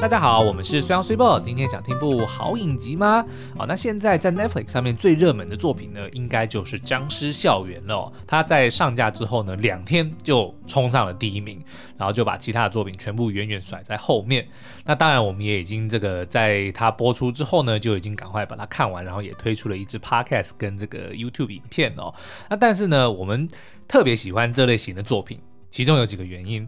[0.00, 3.26] 大家好，我们是虽阳虽报，今天想听部好影集吗？
[3.56, 8.10] 好，那现在在 Netflix 上面最热门的作品呢，应该就是《僵尸校园》了。
[8.24, 11.60] 它在上架之后呢，两天就冲上了第一名，
[11.96, 14.46] 然后就把其他的作品全部远远甩在后面。
[14.84, 22.14] 那当然，我们也已经这个在它播出之后呢，就已经赶快把它看完，然后也推出了一支 Podcast 跟这个 YouTube 影片哦。
[22.48, 23.48] 那但是呢，我们
[23.88, 26.66] 特别喜欢这类型的作品，其中有几个原因。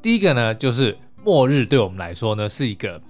[0.00, 0.96] 第一个呢，就是。
[1.24, 3.00] 末日对我们来说呢，是一个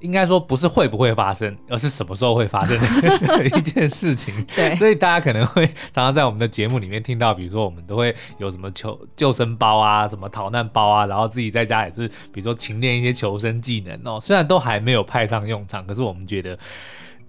[0.00, 4.46] 应该说不是会不会发生，而是什么时候会发生的 一件事情。
[4.54, 14.20] 对，所以大家可能会常常在我们的节目里面听到，比如说我们都会有什么求救生包啊，什么逃难包啊，然后自己在家也是，比如说勤练一些求生技能哦。
[14.20, 16.58] 虽然都还没有派上用场，可是我们觉得。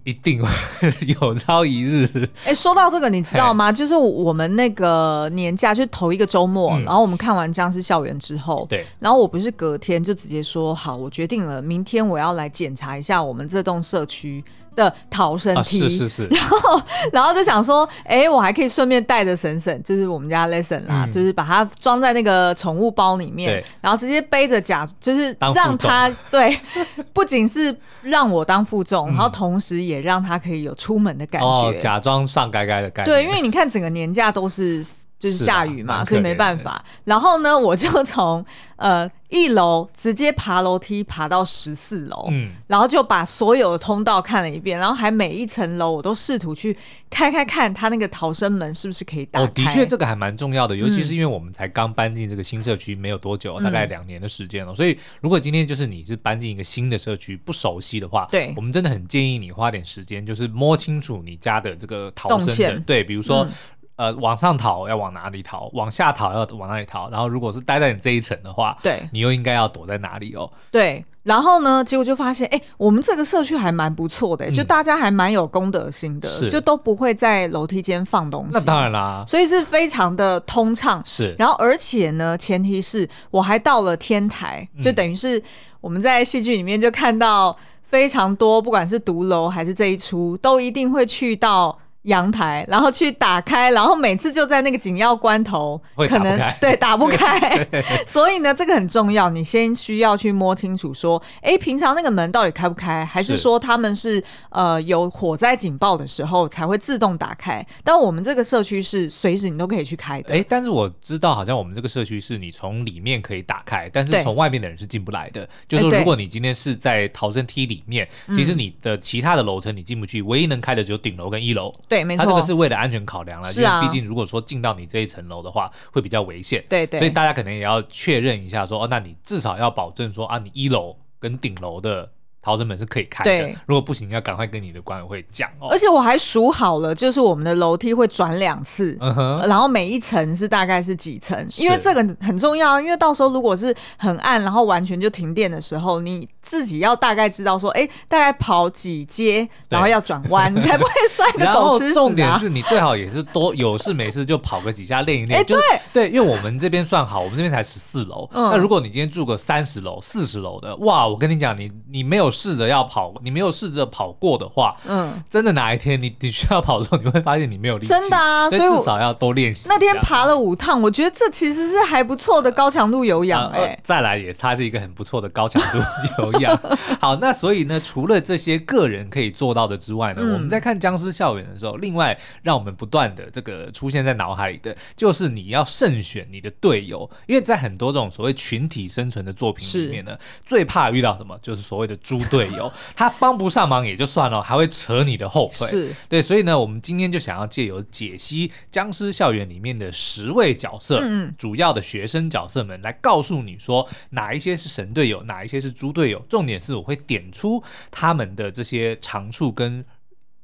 [0.08, 0.42] 一定
[1.22, 2.08] 有朝一日。
[2.46, 3.70] 哎，说到这个，你知道吗？
[3.70, 14.42] 就是我们那个年假，就头一个周末，嗯、然后我们看完《僵尸校园》之后，对，然后我不是隔天就直接说好，我决定了，明天我要来检查一下我们这栋社区
[14.78, 26.58] 的逃生梯，啊、是是是， 然后然后就想说，哎，我还可以顺便带着婶婶， 就是我们家 Lesson 啦，嗯、就是把它装在那个宠物包里面，然后直接背着假，就是让他对，
[27.12, 33.12] 不仅是让我当负重，嗯、然后同时也让他可以有出门的感觉，哦、假装上该该的感觉。
[33.12, 34.86] 对，因为你看整个年假都是。
[35.20, 36.84] 就是下雨嘛，所以没办法。
[37.06, 46.76] 然后呢，我就从呃一楼直接爬楼梯爬到十四楼，嗯，然后就把所有的通道看了一遍，然后还每一层楼我都试图去
[47.10, 49.46] 开开看它那个逃生门是不是可以打开。
[49.46, 54.76] 哦，的确这个还蛮重要的，尤其是因为我们才刚搬进这个新社区没有多久，嗯、大概两年的时间了。
[54.76, 63.44] 所以如果今天就是你是搬进一个新的社区不熟悉的话，对，我们真的很建议你花点时间，就是摸清楚你家的这个逃生的，线对，比如说。
[63.44, 63.50] 嗯
[63.98, 65.70] 呃，往上逃要往哪里逃？
[65.74, 67.10] 往下逃要往哪里逃？
[67.10, 70.50] 然后，如果是待在你这一层的话，对，你又应该要躲在哪里哦？
[70.72, 71.04] 对。
[71.24, 78.52] 然后呢，结果就发现，哎，我们这个社区还蛮不错的，嗯、就大家还蛮有公德心的，就都不会在楼梯间放东西。
[78.54, 81.02] 那当然啦，所以是非常的通畅。
[81.04, 81.36] 是。
[81.38, 85.42] 然后，而且呢，前提是我还到了天台，就等于是
[85.82, 91.78] 我们在戏剧里面就看到非常多，不管是独楼还是这一出，都一定会去到。
[92.08, 97.68] 阳台，然后去打开，然后每次就在那个紧要关头，可能对打不开，
[98.08, 107.66] 所以呢，这个很重要，你先需要去摸清楚，说，哎，平常那个门到底开不开，还是说他们是呃有火灾警报的时候才会自动打开？
[107.84, 110.34] 但我们这个社区是随时你都可以去开的。
[110.34, 115.48] 哎，但是我知道，好像我们这个社区是你从里面可以打开，但是从外面的人是进不来的。
[115.68, 121.74] 就是说，如果你今天是在逃生梯里面，其实你的其他的楼层你进不去，唯一能开的只有顶楼跟一楼。
[121.90, 132.12] 对，没错，它这个是为了安全考量了，是啊，因为毕竟如果说进到你这一层楼的话，会比较危险，对对，所以大家可能也要确认一下说，哦，那你至少要保证说啊，你一楼跟顶楼的。
[132.48, 135.68] 逃生门是可以开的，对如果不行，要赶快跟你的管委会讲哦。
[135.70, 155.42] 而且我还数好了，就是我们的楼梯会转两次，嗯、哼然后每一层是大概是几层，因为这个很重要，因为到时候如果是很暗，然后完全就停电的时候，你自己要大概知道说，哎，大概跑几阶，然后要转弯，你 才不会摔个狗吃屎、啊、重点是你最好也是多有事没事就跑个几下练一练。
[155.42, 155.58] 哎，对
[155.92, 162.32] 对，因为我们这边算好，我们这边才十四楼，嗯、那如果你今天住个三十楼、四十楼的，哇，我跟你讲，你你没有。
[162.38, 167.88] 试着要跑，你没有试着跑过的话，嗯，真的哪一天你你需要跑的时候，你会发现你没有力气。
[167.88, 169.68] 真的啊，所以至少要多练习。
[169.68, 173.80] 那天爬了五趟，我觉得这其实是还不错的高强度有氧哎、欸呃呃。
[173.84, 175.80] 再来也，它是一个很不错的高强度
[176.20, 176.56] 有氧。
[177.02, 192.17] 好，那所以呢，除了这些个人可以做到的之外呢，嗯、我们在看《僵尸校园》的时候，另外让我们不断的这个出现在脑海里的，就是你要慎选你的队友，因为在很多这种所谓群体生存的作品里面呢，最怕遇到什么，就是所谓的猪。
[192.26, 195.68] 队友， 他帮不上忙也就算了，还会扯你的后腿。
[195.68, 195.96] 是。
[196.10, 206.20] 对，所以呢，我们今天就想要借由解析《僵尸校园》里面的十位角色，嗯，主要的学生角色们，来告诉你说哪一些是神队友，哪一些是猪队友。
[206.30, 209.84] 重点是我会点出他们的这些长处跟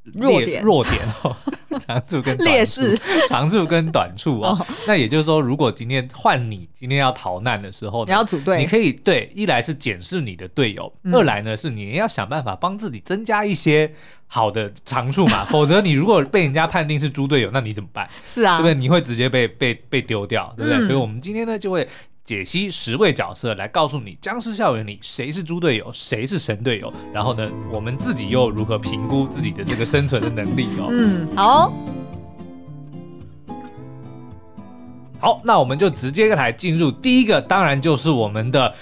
[0.04, 1.00] 弱点，弱点。
[1.24, 1.36] 哦，
[1.80, 2.98] 长处跟劣势，
[3.30, 4.66] 长处跟短处哦。
[4.88, 13.94] 那也就是说，如果今天换你今天要逃难的时候，你要组队，你可以对，一来是检视你的队友，嗯、二来呢是你要想办法帮自己增加一些
[14.28, 15.46] 好的长处嘛。
[15.52, 18.10] 否则你如果被人家判定是猪队友，那你怎么办？
[18.24, 18.74] 是啊，对不对？
[18.74, 20.80] 你会直接被被被丢掉，对不对？
[20.80, 21.88] 嗯、所以我们今天呢就会。
[22.24, 26.92] 解析十位角色来告诉你，僵尸校园里谁是猪队友，谁是神队友。
[27.14, 30.88] 然后呢，我们自己又如何评估自己的这个生存的能力哦？
[30.90, 31.74] 嗯，好哦，
[35.20, 38.74] 好，那我们就直接来进入第一个，当然就是我们的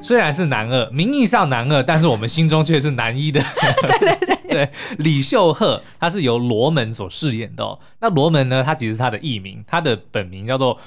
[0.00, 3.40] 虽然是男二，名义上男二，但是我们心中却是男一的。
[3.82, 7.76] 对对对，对，李秀赫他是由罗门所饰演的哦。
[7.98, 10.78] 那罗门呢，他其实是他的艺名，他的本名叫做。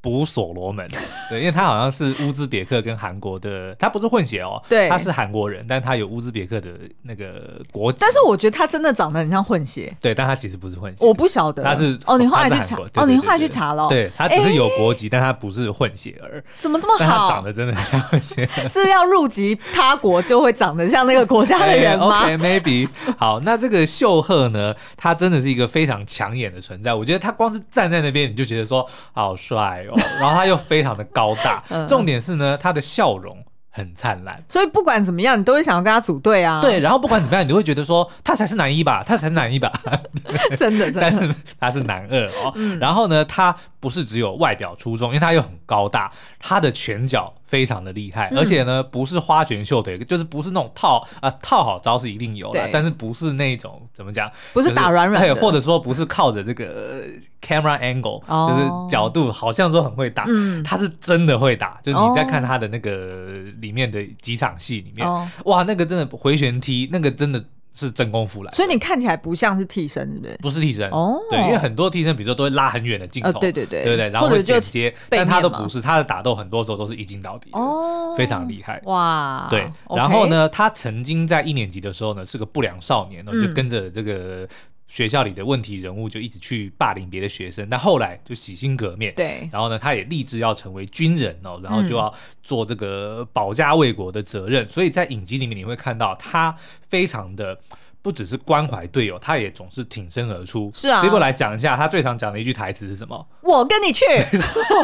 [0.00, 0.88] 补所罗门，
[1.28, 6.70] 对，因为他好像是乌兹别克跟韩国的，他不是混血哦，对，他是韩国人，但他有乌兹别克的
[7.02, 7.98] 那个国籍。
[8.00, 11.04] 但是我觉得他真的长得很像混血，对，但他其实不是混血。
[11.04, 16.42] 我不晓得，他是哦，你后来去查，哦，你后来去查了，对，他只是有国籍，但他不是混血儿。
[16.56, 17.28] 怎么这么好？
[17.28, 22.88] 他长得真的很像混血，是要入籍他国就会长得像那个国家的 人吗？OK，maybe。
[23.18, 26.94] 好，那这个秀赫呢，他真的是一个非常抢眼的存在。
[26.94, 30.60] 我觉得他光是站在那边，你就觉得说好帅哦，然后他又。
[30.70, 33.36] 非常的高大，重点是呢，他的笑容
[33.70, 36.60] 很灿烂，所以不管怎么样，你都会想要跟他组队啊。
[36.60, 39.72] 对，然后不管怎么样，你都会觉得说他才是男一吧，他才是男一吧。
[40.56, 42.52] 真的，真的，但是他是男二哦。
[42.54, 57.02] 嗯、然后呢，他不是只有外表出众，因为他又很高大，他的拳脚非常的厉害，嗯、而且呢，不是花拳绣腿，就是不是那种套啊套好招是一定有的，但是不是那种怎么讲，不是打软软的，或者说不是靠着这个
[57.42, 63.26] camera angle，、哦、就是角度，好像说很会打，嗯、他是真的会打，就是你在看他的那个
[63.58, 67.44] 里面的几场戏里面，哦、哇，那个真的回旋踢，那个真的。
[67.72, 70.38] 是真功夫来，所以你看起来不像是替身，是不是？
[70.42, 70.90] 不是替身。
[70.90, 79.70] 哦，对，因为很多替身，比如说都会拉很远的镜头，对对对，对对，然后会剪接，但他都不是，他的打斗很多时候都是一镜到底，哦，非常厉害，哇，对。
[79.94, 84.46] 然后呢，他曾经在一年级的时候呢，是个不良少年，就跟着这个
[84.90, 89.48] 学校里的问题人物，就一直去霸凌别的学生，但后来就洗心革面，对。
[89.50, 96.54] 然后呢，他也立志要成为军人哦，然后就要做这个保家卫国的责任，所以在影集里面你会看到他
[96.86, 97.58] 非常的。
[98.02, 100.70] 不只是关怀队友，他也总是挺身而出。
[100.72, 103.28] 是啊，这波来讲一下，他最常讲的一句台词是什么？
[103.42, 104.06] 我跟你去。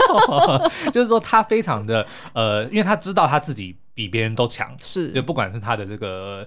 [0.93, 6.47] 就是说他非常的呃，因为他知道他自己比别人都强，是，就不管是他的这个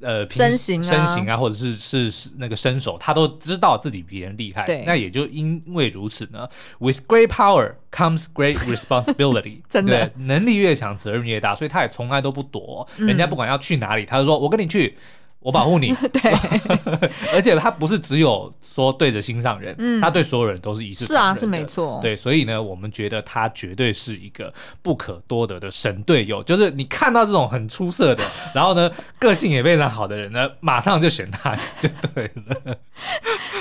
[0.00, 4.64] 呃身形、身形啊，或者是是是那个身手，他都知道自己比人厉害。
[4.64, 6.48] 对，那也就因为如此呢
[6.78, 9.62] ，With great power comes great responsibility。
[9.68, 12.88] 真的，能力越强，责任越大，所以他也从来都不躲。
[12.96, 14.96] 人家不管要去哪里，他就说：“我跟你去。”
[15.40, 16.32] 我保护你， 对，
[17.32, 21.34] 而且他不是只有说对着心上人，嗯，他对所有人都是一视同仁的。
[21.34, 24.52] 是啊，是没错，对，所以呢，我们觉得他绝对是一个
[24.82, 26.42] 不可多得的神队友。
[26.42, 28.24] 就是你看到这种很出色的，
[28.54, 32.76] 然后呢，个性也非常好的人呢，马上就选他就对了。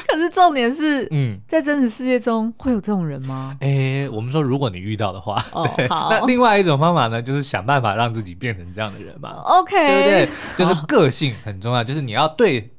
[0.08, 3.56] 可是重点是，嗯，在真实世界中会有这种人吗？
[3.62, 6.10] 哎，我们说如果你遇到的话，哦，好。
[6.10, 9.34] 那另外一种方法呢，就是想办法让自己变成这样的人嘛。
[9.46, 10.30] OK，对不对？
[10.58, 11.84] 就是个性很重要。
[11.84, 12.72] 就是你要对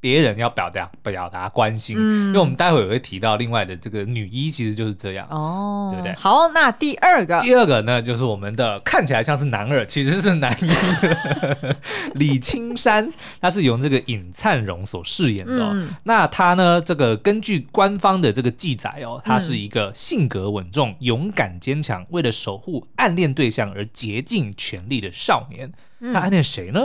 [0.00, 6.14] 别人要表达表达关心，嗯、因为我们待会儿也会提到另外的这个女一，其实就是这样，哦，对不对？
[6.14, 11.76] 好，那第二个，第二个呢，就是我们的看起来像是男二，其实是男一的
[12.14, 15.70] 李青山，他是由这个尹灿荣所饰演的，哦。
[15.72, 25.72] 嗯、那他呢，这个根据官方的这个记载哦，他是一个性格稳重、勇敢坚强，为了守护暗恋对象而竭尽全力的少年。
[26.12, 26.80] 他暗恋谁呢？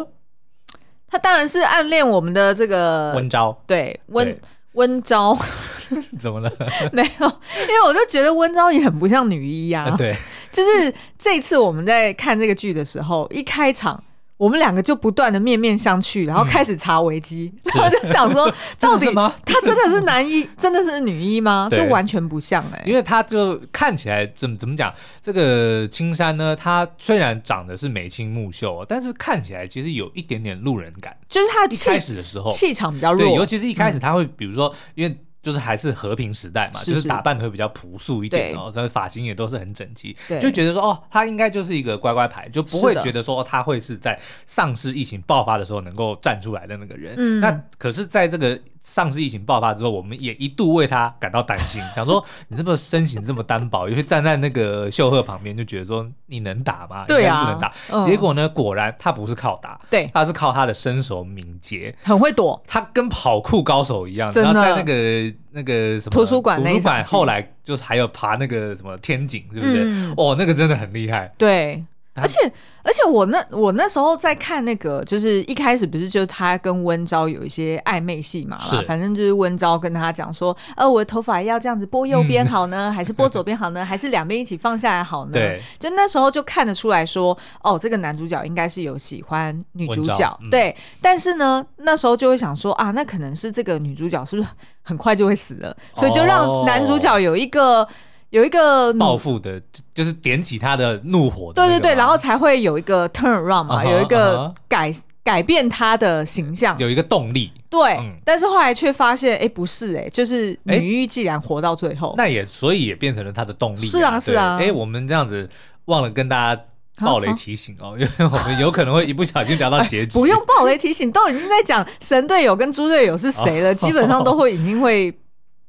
[1.13, 4.35] 他当然是暗恋我们的这个温昭，对温
[4.71, 5.37] 温昭，
[6.19, 6.51] 怎么了？
[6.91, 9.95] 没有，因为我就觉得温昭也很不像女一呀、啊。
[9.95, 10.11] 对，
[10.51, 14.03] 就是这次我们在看这个剧的时候，一开场。
[14.37, 19.05] 我们两个就不断的面面相觑，然后开始查维基，嗯、然后就想说， 到底
[19.45, 21.69] 他真的是男一， 真的是女一吗？
[21.71, 32.51] 就完全不像哎、欸，因为他就看起来怎么怎么讲，这个青山呢，他虽然长得是眉清目秀，但是看起来其实有一点点路人感，就是他一开始的时候。
[32.51, 35.17] 气场比较弱，对，尤其是一开始他会，比如说，嗯、因为。
[35.43, 47.13] 就是还是和平时代嘛，是是就是打扮的会比较朴素一点哦，这发型也都是很整齐，就觉得说哦，他应该就是一个乖乖牌，就不会觉得说他会是在丧尸疫情爆发的时候能够站出来的那个人。
[47.17, 57.03] 嗯，那可是在这个丧尸疫情爆发之后，我们也一度为他感到担心， 想说你这么身形这么单薄，尤其站在那个秀赫旁边，就觉得说你能打吗？
[57.05, 57.73] 对啊，不能打。
[57.89, 65.32] 嗯、结果呢，果然他不是靠打，对，他是靠他的身手敏捷，很会躲，他跟跑酷高手一样，然后在那个。
[65.51, 69.83] 那个什么图书馆，图书馆后来就是还有爬那个什么天井，是不是？
[69.85, 71.31] 嗯、哦，那个真的很厉害。
[71.37, 71.83] 对。
[72.15, 72.39] 而且
[72.83, 78.79] 而且我那我那时候在看那个，就是一开始不是就他跟温昭有一些暧昧戏嘛，是。
[78.83, 85.31] 反正就是温昭跟他讲说，呃，我的头发要这样子拨右边好呢，嗯、 还是拨左边好呢，还是两边一起放下来好呢？
[85.31, 90.75] 对，就那时候就看得出来说，哦，这个男主角应该是有喜欢女主角，嗯、对。
[91.01, 94.47] 但是呢，那时候就会想说啊，那可能是这个女主角是不是
[94.83, 97.87] 很快就会死了，所以就让男主角有一个。
[98.33, 99.61] 有一个报复的，
[99.93, 101.61] 就是点起他的怒火的。
[101.61, 105.01] 对对对，然后才会有一个 turn around 嘛，uh -huh, 有一个改、uh -huh.
[105.23, 107.51] 改变他的形象，有一个动力。
[107.69, 113.91] 对，嗯、但是后来却发现，哎，不是，哎，就是女一既然活到最后，那也所以也变成了他的动力、啊。
[113.91, 114.57] 是啊，是啊。
[114.59, 115.47] 哎，我们这样子
[115.85, 116.61] 忘了跟大家
[116.97, 120.17] 暴雷提醒哦，因为我们有可能会一不小心聊到结局。
[120.17, 125.15] 不用暴雷提醒，都已经在讲神队友跟猪队友是谁了，基本上都会已经会。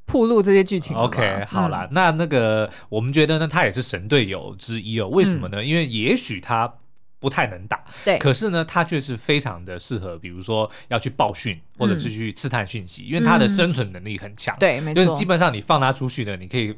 [0.07, 0.97] 铺路这些剧情。
[0.97, 5.09] OK，好啦、嗯，那那个我们觉得呢，他也是神队友之一哦。
[5.09, 5.63] 为什么呢？
[5.63, 6.73] 嗯、因为也许他
[7.19, 14.57] 不太能打，对，可是呢，他却是非常的适合，比如说要去报讯或者是去刺探讯息、嗯，因为他的生存能力很强。
[14.59, 15.05] 对，没错。
[15.05, 16.77] 就是基本上你放他出去呢，你可以。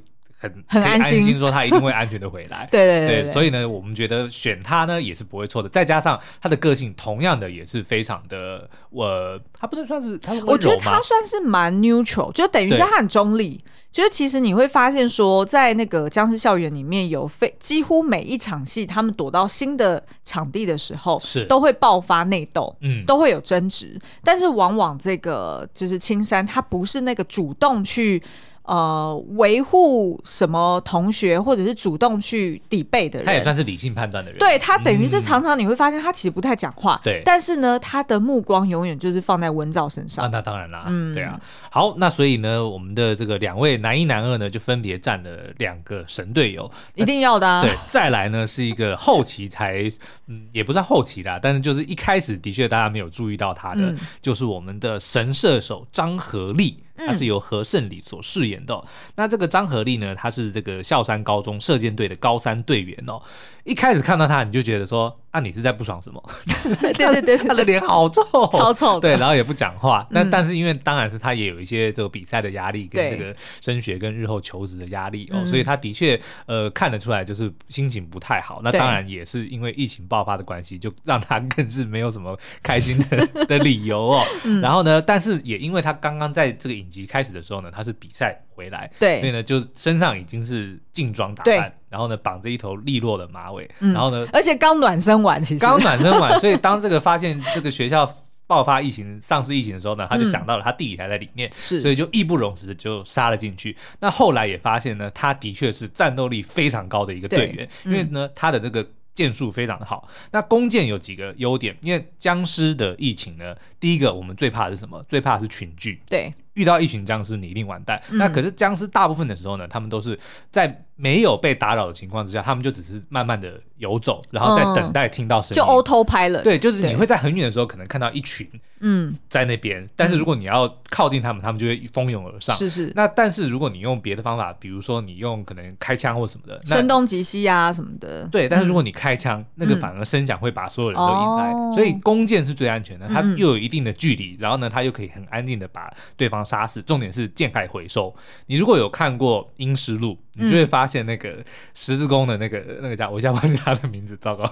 [0.67, 2.67] 很很安心，说他一定会安全的回来。
[2.73, 5.69] 对对对，所以呢，我们觉得选他呢也是不会错的。
[5.69, 13.61] 再加上他的个性，同样的也是非常的，我、呃、他不能算是他，我觉得他算是蛮 neutral，就等于说他很中立。
[13.93, 23.99] 就是其实你会发现说，在那个僵尸校园里面有非几乎每一场戏，他们躲到新的场地的时候，是都会爆发内斗，嗯，都会有争执。
[24.23, 28.23] 但是往往这个就是青山，他不是那个主动去。
[28.67, 34.41] 呃，维护什么同学，或者是主动去抵背的人，他也算是理性判断的人。
[34.41, 40.25] 对，他等于是常常你会发现他其实不太讲话，对、嗯，但是呢，他的目光永远就是放在温兆身上。
[40.25, 41.41] 啊、那当然啦，嗯，对啊。
[41.71, 47.63] 好，那所以呢，我们的这个两位男一男二呢，就分别占了两个神队友，一定要的、啊。
[47.63, 49.89] 对，再来呢是一个后期才，
[50.27, 56.83] 嗯，也不算后期啦，但是就是一开始的确大家没有注意到他的，嗯、就是我们的神射手张合力。
[56.97, 59.13] 他是由何胜礼所饰演的、哦嗯。
[59.17, 63.21] 那这个张合力呢，他是这个孝山高中射箭队的高三队员哦。
[63.65, 66.23] 一开始看到他，你就觉得说，啊，你是在不爽什么？
[66.95, 68.99] 对对对，他的脸好臭，超臭。
[68.99, 70.07] 对，然后也不讲话。
[70.11, 78.61] 但、嗯、但是因为当然是他也有一些这个比赛的压力，跟这个升学跟日后求职的压力哦，所以他的确呃看得出来就是心情不太好。
[78.65, 84.23] 那当然也是因为疫情爆发的关系，就让他更是没有什么开心的 的理由哦。
[84.63, 98.11] 然后呢，但是也因为他刚刚在这个影集开始的时候呢，他是比赛回来，对，所以呢就身上已经是劲装打扮，然后呢绑着一头利落的马尾，嗯、然后呢，而且刚暖身完，其实刚暖身完， 所以当这个发现这个学校
[98.47, 103.77] 爆发疫情、丧尸疫情的时候呢，他就想到了他弟弟还在里面，所以就义不容辞的就杀了进去。
[104.01, 108.87] 那后来也发现呢，他的确是战斗力非常高的一个队员，因为呢他的这个。
[109.17, 111.75] 剑术非常的好，那弓箭有几个优点？
[111.81, 115.03] 因为僵尸的疫情呢，第一个我们最怕的是什么？
[115.09, 116.03] 最怕的是群聚。
[116.07, 118.03] 对，遇到一群僵尸，你一定完蛋。
[118.11, 120.19] 嗯、那可是僵尸大部分的时候呢，他们都是
[120.51, 125.55] 在没有被打扰的情况之下，他们就只是慢慢的游走，然后在等待听到声音。
[125.55, 126.43] 嗯、就 auto pilot。
[126.43, 128.49] 对，就是你会在很远的时候可能看到一群。
[128.81, 132.55] 嗯，在那边，但是如果你要靠近他们，嗯、他们就会蜂拥而上。
[132.55, 132.93] 是是。
[132.95, 138.29] 那但是如果你用别的方法，比如说你用可能开枪或什么的，声东击西啊什么的。
[138.31, 146.81] 对，但是如果你开枪，嗯、那个反而声响会把所有人都引来，嗯、所以弓箭是最安全的，它又有一定的距离，嗯、然后呢，它又可以很安静的把对方杀死。
[146.81, 148.15] 重点是箭铠回收。
[148.47, 154.45] 你如果有看过《阴尸路》，你就会发现那个十字弓的那个那个叫我一下忘记他的名字，糟糕。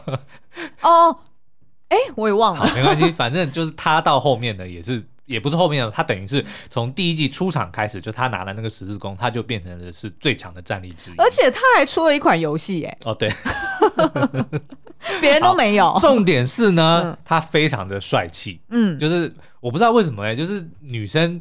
[0.83, 1.17] 哦。
[1.89, 2.67] 哎，我也忘了。
[2.67, 11.15] 好，没关系，反正就是他到后面呢，也是也不是后面的，他等于是从第一季出场开始，就他拿了那个十字弓，他就变成了是最强的战力之一。
[11.19, 13.31] 而且他还出了一款游戏，哎，哦对，
[15.21, 15.97] 别人都没有。
[16.01, 21.41] 重点是呢，嗯、他非常的帅气，嗯，就是我不知道为什么哎，就是女生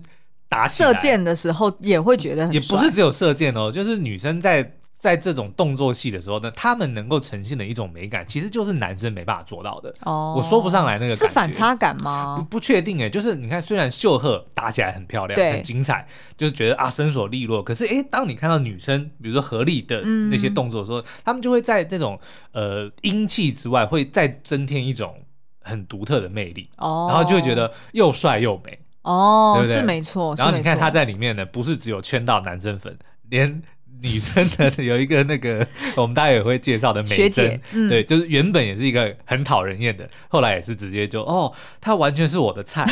[0.53, 4.77] 打射箭的时候也会觉得很，也不是只有射箭哦，就是女生在。
[5.03, 9.93] 在这种动作戏的时候呢，他们能够呈现的一种美感，其实就是男生没办法做到的。
[10.05, 11.13] 哦，我说不上来那个。
[11.13, 12.38] 是反差感吗？
[12.38, 16.07] 不不确定哎，就是你看，虽然秀赫打起来很漂亮，很精彩，
[16.38, 22.17] 就是觉得啊身手利落，可是哎，当你看到女生，比如说合力的那些动作的时候，嗯、他们就会在这种
[22.53, 25.13] 呃英气之外，会再增添一种
[25.60, 26.69] 很独特的魅力。
[26.77, 28.79] 哦，然后就会觉得又帅又美。
[29.03, 30.36] 哦，对对是没错。
[30.38, 32.98] 然后你看他在里面呢，不是只有圈到男生粉，
[33.29, 33.62] 连。
[34.01, 42.86] 女生的有一个那个， 我们大家也会介绍的美珍，嗯，对，就是原本也是一个很讨人厌的，后来也是直接就哦，她完全是我的菜。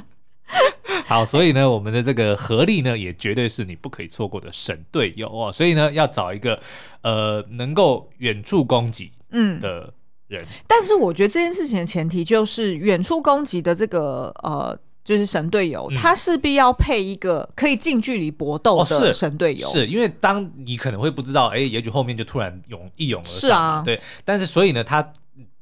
[1.04, 5.52] 好，所以呢，我们的这个合力呢，也绝对是你不可以错过的神队友哦。
[5.52, 6.58] 所以呢，要找一个
[7.02, 9.92] 呃能够远处攻击嗯的
[10.28, 10.46] 人，嗯。
[10.66, 14.78] 但是我觉得这件事情的前提就是远处攻击的这个呃。
[15.06, 25.12] 就是神队友，他势必要配一个可以近距离搏斗的神队友，哦，是，是因为当你可能会不知道，哎，也许后面就突然涌一涌而上，是啊，对，但是所以呢，他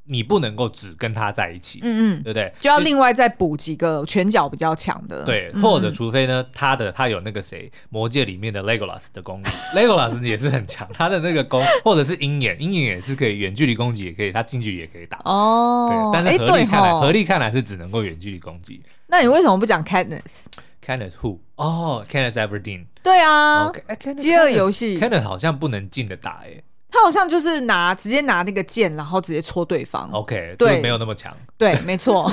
[0.07, 2.53] 你不能够只跟他在一起，嗯嗯，对不对？
[2.59, 18.81] 就要另外再补几个拳脚比较强的，对，或者除非呢，他的他有那个谁，魔界里面的 Legolas 的功能， Legolas 也是很强，他的那个攻，或者是鹰眼，鹰眼也是可以远距离攻击，也可以，他近距离也可以打，哦，对，但是合力看来，合力看来是只能够远距离攻击。
[19.07, 21.39] 那你为什么不讲 Katniss？Katniss who？
[21.55, 22.85] 哦，Katniss Everdeen。
[23.01, 23.71] 对啊，
[24.17, 26.61] 饥饿游戏，Katniss 好像不能近的打，哎。
[26.95, 30.09] 他好像就是拿直接拿那个剑，然后直接戳对方。
[30.13, 31.35] OK，对，没有那么强。
[31.57, 32.25] 对，没错。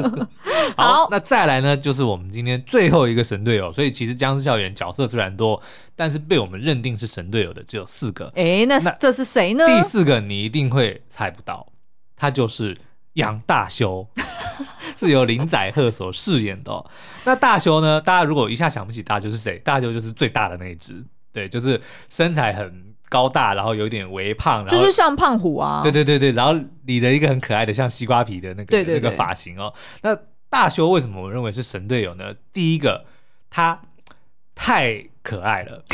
[0.76, 3.72] 好，那再来呢，就是我们今天最后一个神队友。
[3.72, 5.58] 所以其实僵尸校园角色虽然多，
[5.94, 8.30] 但是被我们认定是神队友的只有四个。
[8.34, 9.64] 哎，那这是谁呢？
[9.66, 11.66] 第四个你一定会猜不到，
[12.16, 12.76] 他就是
[13.14, 14.06] 杨大修，
[14.94, 16.84] 是由林宰赫所饰演的。
[17.24, 17.98] 那大修呢？
[17.98, 22.84] 大家如果一下想不起大修是谁，大修就是最大的那一只，对，就是身材很。
[23.08, 25.80] 高大，然后有点微胖，然后就是像胖虎啊。
[25.82, 26.52] 对对对对，然后
[26.84, 29.72] 理了一个很可爱的像西瓜皮的那个那个发型哦。
[30.02, 30.16] 那
[30.48, 32.34] 大修为什么我认为是神队友呢？
[32.52, 33.04] 第一个，
[33.50, 33.80] 他
[34.54, 35.84] 太可爱了。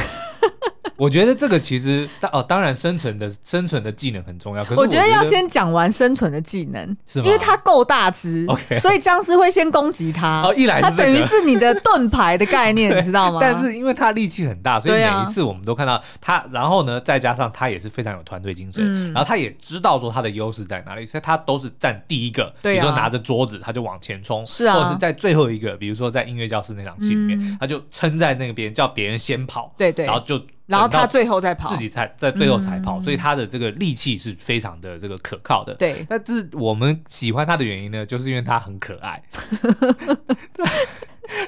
[1.02, 4.64] 我觉得这个其实当哦，当然生存的生存的技能很重要。
[4.64, 7.26] 可是我觉得，要先讲完生存的技能，是吗？
[7.26, 10.42] 因为它够大只，OK，所以僵尸会先攻击它。
[10.42, 13.38] 哦，一来它等于是你的盾牌的概念， 你知道吗？
[13.40, 16.44] 但是因为它力气很大，所以每一次我们都看到它。
[16.52, 22.54] 然后呢，再加上它也是非常有团队精神，嗯、然后他也知道说他的优势在哪里，所以他都是站第一个。
[22.62, 30.40] 对、啊，比如说拿着桌子，他就往前冲，是啊，或者是在最后一个，比如说在音乐教室那场戏里面，嗯、他就撑在那边，叫别人先跑，对对，然后就。
[30.73, 35.75] 然后他最后再跑，自己才在最后才跑，嗯、所以他的这个力气是非常的这个可靠的。
[35.75, 39.23] 对，但是我们喜欢他的原因呢，就是因为他很可爱。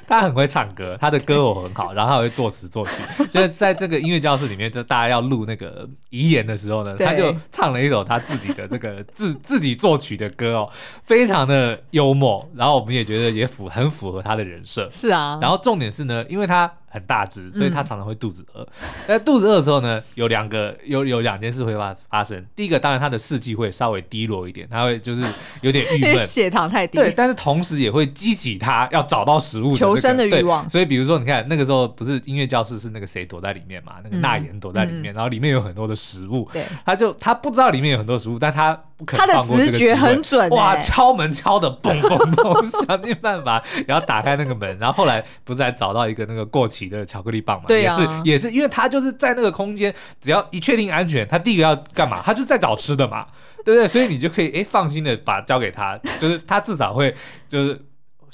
[0.06, 2.92] 他很会唱歌，他的歌我很好，然后他会作词作曲。
[3.30, 10.70] 就是在这个音乐教室里面，就大家要录那个遗言的时候呢，他就唱了一首他自己的这个自自己作曲的歌哦，
[11.04, 12.48] 非常的幽默。
[12.54, 14.88] 然后我们也觉得也符很符合他的人设。
[14.90, 15.38] 是啊。
[15.42, 18.64] 然后重点是呢，因为他很大只，所以他常常会肚子饿。
[19.08, 22.46] 那、嗯、肚子饿的时候呢，有两个有有两件事会发发生。
[22.54, 25.24] 第一个当然他的士气会稍微低落一点，他会就是
[25.60, 26.98] 有点郁闷，血糖太低。
[26.98, 29.72] 对，但是同时也会激起他要找到食物。
[29.72, 33.94] 求生的欲望，所以比如说，你看那个时候不是音乐教室，是那个谁躲在里面嘛？
[34.04, 36.48] 那个纳言躲在里面，嗯、然后里面有很多的食物。
[36.52, 40.76] 对，他就他不知道里面有很多食物，但他他的直觉很准、欸，哇！
[40.76, 47.64] 敲门敲的嘣嘣嘣， 想尽办法，然后打开那个门，然后后来不是还找到一个那个过期的巧克力棒嘛？
[47.66, 52.22] 对、啊、也是也是，因为他就是在那个空间，只要一确定安全，他第一个要干嘛？
[52.24, 53.26] 他就在找吃的嘛，
[53.64, 53.88] 对不对？
[53.88, 57.14] 所以你就可以哎、欸、放心的把交给他，就是他至少会
[57.48, 57.80] 就是。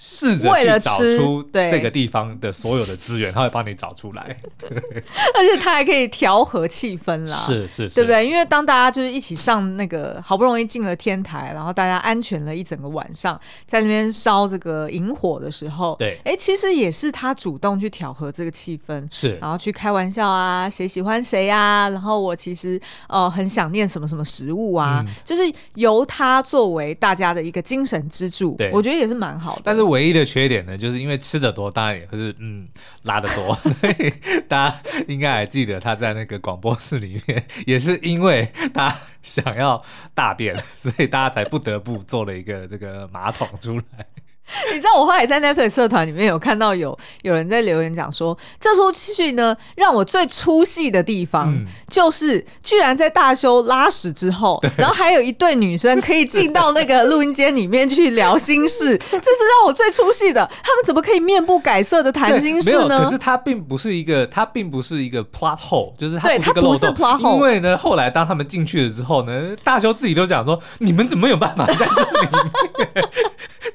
[0.03, 4.35] 试着去找出这个地方的所有的资源，他会帮你找出来。
[4.65, 8.27] 而且他还可以调和气氛啦，是是，是，对不对？
[8.27, 25.43] 因为当大家就是一起上那个好不容易进了天台，然后大家安全了一整个晚上，在那边烧这个萤火的时候，对，哎，其实也是他主动去调和这个气氛，是，然后去开玩笑啊，谁喜欢谁啊，然后我其实呃很想念什么什么食物啊，嗯、就是
[25.75, 29.90] 由他作为大家的一个精神支柱，对，我觉得也是蛮好的，但是。
[29.91, 32.67] 唯一的缺点呢，就是因为吃的多，当然也是嗯
[33.03, 34.11] 拉的多，所 以
[34.49, 39.83] 大家应该还记得他在那个广播室里面，也是因为他想要
[40.15, 44.07] 大便，所以大家才不得不做了一个这个马桶出来。
[44.73, 60.45] 你知道我后来在 Netflix 社团里面有看到有有人在留言讲说，这出戏呢让我最出戏的地方，嗯、就是居然在大修拉屎之后，然后还有一对女生可以进到那个录音间里面去聊心事， 这是让我最出戏的。
[60.63, 63.05] 他们怎么可以面不改色的谈心事呢？
[63.05, 67.35] 可是它并不是一个，它并不是一个 plot hole，就是它对它不是 plot hole。
[67.35, 73.09] 因为呢，后来当他们进去了之后呢，大修自己都讲说，你们怎么有办法在这里面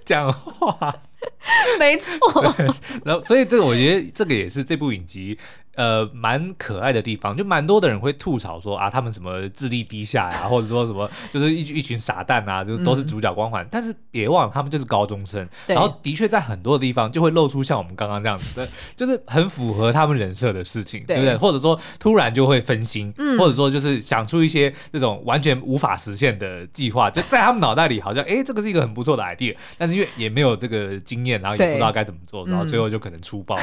[0.06, 0.96] 讲话？
[1.46, 2.20] 哇， 没错。
[3.06, 5.38] 然后，所以这个我觉得这个也是这部影集。
[5.76, 13.62] 呃，蛮可爱的地方，就蛮多的人会吐槽说啊，他们什么智力低下呀，或者说什么就是一一群傻蛋啊，就都是主角光环。
[13.66, 15.46] 嗯、但是别忘了，他们就是高中生。
[15.68, 21.36] 对然后的确在很多的地方就会露出像我们刚刚这样子的，就是很符合他们人设的事情，对，对不对？
[21.36, 33.58] 或者说突然就会分心，嗯、或者说就是想出一些那种完全无法实现的计划，就在他们脑袋里好像哎，这个是一个很不错的 idea，但是因为也没有这个经验，然后也不知道该怎么做，然后最后就可能出包。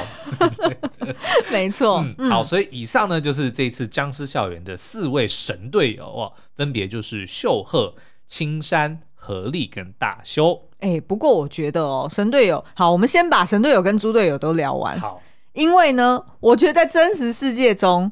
[1.50, 2.04] 没错。
[2.18, 7.94] 嗯，好，所以以上呢就是这次僵尸校园的四位神队友哦，分别就是秀赫、
[8.26, 10.68] 青山、合力跟大修。
[10.80, 14.98] 哎，不过我觉得哦，神队友，好，我们先把神队友跟猪队友都聊完。
[14.98, 18.10] 好，因为呢，我觉得在真实世界中，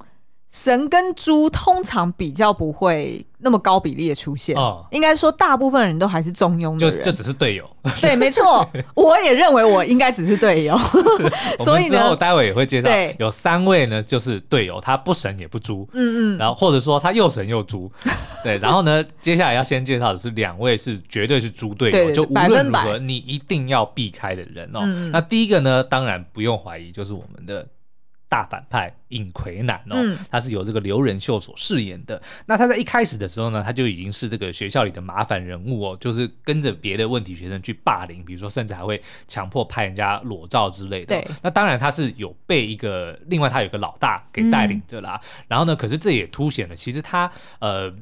[0.50, 7.70] 神跟猪通常比较不会那么高比例的出现，哦、应该说大部分人都还是中庸的人，就就只是队友。
[8.02, 10.76] 对，没错，我也认为我应该只是队友。
[11.64, 17.90] 所以呢，之后待会也会介绍，有三位呢就是队友，他不神也不猪，嗯嗯，然后或者说他又神又猪，
[18.42, 24.80] 对，然后呢，接下来要先介绍的是两位是绝对是猪队友，对就无论如何你一定要避开的人哦。
[24.82, 27.64] 嗯、那第一个呢，当然不用怀疑，就是我们的。
[28.30, 32.22] 大反派尹奎南哦，嗯、他是由这个刘仁秀所饰演的。
[32.46, 41.20] 那他在一开始的时候呢，他就已经是这个学校里的麻烦人物哦，就是跟着别的问题学生去霸凌，比如说甚至还会强迫拍人家裸照之类的。
[41.20, 45.20] 对，那当然他是有被一个另外他有个老大给带领着啦。
[45.22, 47.92] 嗯、然后呢，可是这也凸显了其实他呃。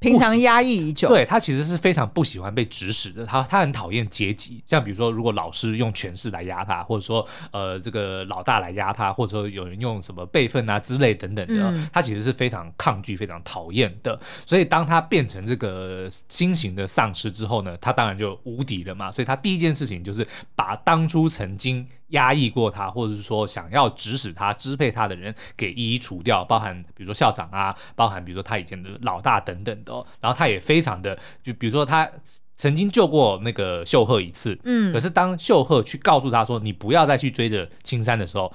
[0.00, 3.26] 平常压抑已久，对，他其实是非常不喜欢被指使的。
[3.26, 14.18] 他他很讨厌阶级，像比如说，如果老师用权势来压他，或者说呃这个老大来压他，或者说有人用什么辈分啊之类等等的，嗯、他其实是非常抗拒、非常讨厌的。
[14.46, 19.10] 所以当他变成这个新型的丧尸之后呢，他当然就无敌了嘛。
[19.10, 21.86] 所以他第一件事情就是把当初曾经。
[22.08, 30.06] 压抑过他，或者是说想要指使他、支配他的人给一一除掉，包含比如说校长啊，包含比如说他以前的老大等等的、哦。
[30.20, 32.08] 然后他也非常的，就比如说他
[32.56, 38.50] 曾经救过那个秀赫一次，嗯，可是当秀赫去告诉他说你不要再去追着青山的时候，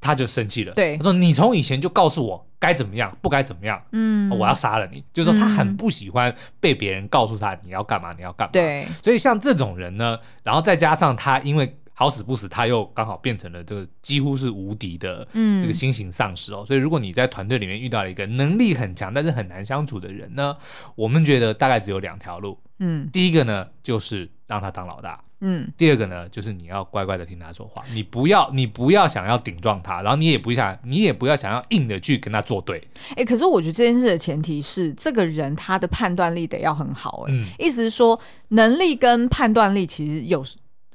[0.00, 0.74] 他就生气了。
[0.74, 5.04] 对，他说你从以前就告诉我该怎么样，不该怎么样，嗯，我要杀了你。
[5.12, 8.52] 就是说他很不喜欢被别人告诉他你要干嘛，你要干嘛。
[8.52, 11.78] 对，所以像这种人呢，然后再加上他因为。
[11.98, 16.58] 好死不死，他又刚好变成了这个几乎是无敌的这个新型丧尸哦。
[16.60, 20.54] 嗯、所以如果你在团队里面遇到了一个能力很强但是很难相处的人呢，
[20.94, 22.58] 我们觉得大概只有两条路。
[22.80, 25.18] 嗯，第一个呢就是让他当老大。
[25.40, 32.76] 嗯，第二个呢就是你要乖乖的听他说话，你不要你不要想要顶撞他，然后你也不想你也不要想要硬的去跟他作对。
[33.12, 37.24] 哎、欸，可是我觉得这件事的前提是这个人他的判断力得要很好。
[37.26, 40.44] 哎、嗯，意思是说能力跟判断力其实有。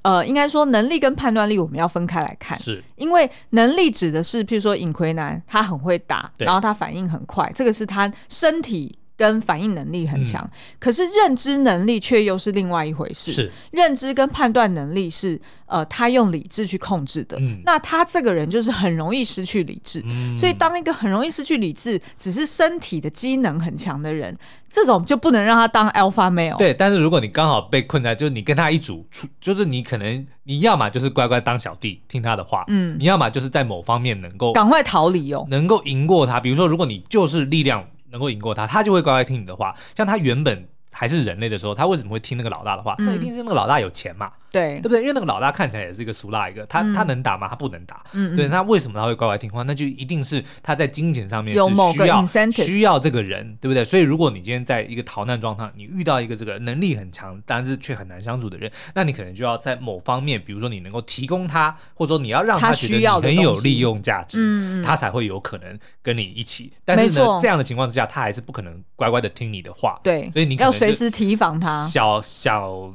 [0.03, 2.83] 呃，应该说能力跟判断力我们要分开来看，是。
[2.95, 10.41] 因为能力指的是，譬如说尹奎南他很会打，然后他反应很快，这个是他身体跟反应能力很强。
[10.43, 24.35] 嗯、可是认知能力却又是另外一回事，是认知跟判断能力是呃他用理智去控制的，嗯、那他这个人就是很容易失去理智，嗯、所以当一个很容易失去理智，只是身体的机能很强的人。
[24.73, 26.55] 这种就不能让他当 alpha male。
[26.55, 29.05] 对，但是如果你刚好被困在，就是你跟他一组，
[29.41, 36.39] 就是你可能你要么就是乖乖当小弟听他的话，嗯，你要么就是在某方面能够赶快逃离哦，能够赢过他。
[36.39, 39.75] 比如说，如果你就是力量能够赢过他，他就会乖乖听你的话。
[39.95, 42.95] 像他原本还是人类的时候，他为什么会听那个老大的话？
[42.99, 44.31] 那、嗯、一定是那个老大有钱嘛。
[44.51, 44.99] 对，对不对？
[44.99, 47.47] 因为那个老大看起来也是一个俗辣一个，他、嗯、他能打吗？
[47.47, 48.03] 他不能打。
[48.11, 49.63] 嗯，对，那为什么他会乖乖听话？
[49.63, 53.85] 那就一定是他在金钱上面是需要需要这个人，对不对？
[53.85, 66.73] 所以如果你今天在一个逃难状态，你遇到一个这个能力很强，但是却很难相处的人，那你可能就要在某方面，比如说你能够提供他，或者说你要让他觉得你很有利用价值，嗯、他才会有可能跟你一起。
[66.83, 69.99] 但是呢，错这样的情况之下，他还是不可能乖乖的听你的话。
[70.03, 71.85] 对，所以你要随时提防他。
[71.85, 72.93] 小小。